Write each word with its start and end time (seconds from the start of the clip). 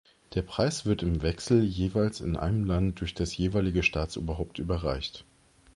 Der 0.33 0.41
Preis 0.41 0.87
wird 0.87 1.03
im 1.03 1.21
Wechsel 1.21 1.63
jeweils 1.63 2.21
in 2.21 2.35
einem 2.35 2.65
Land 2.65 3.01
durch 3.01 3.13
das 3.13 3.37
jeweilige 3.37 3.83
Staatsoberhaupt 3.83 4.57
überreicht. 4.57 5.25